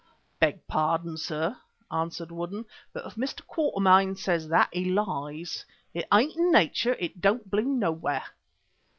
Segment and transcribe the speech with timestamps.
[0.41, 1.55] '""Beg pardon, sir,"
[1.91, 3.45] answered Woodden, "but if Mr.
[3.45, 5.63] Quatermain says that, he lies.
[5.93, 8.23] It ain't in Nature; it don't bloom nowhere."